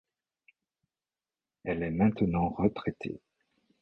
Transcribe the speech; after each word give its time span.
Elle 1.63 1.83
est 1.83 1.91
maintenant 1.91 2.49
retraitée. 2.49 3.21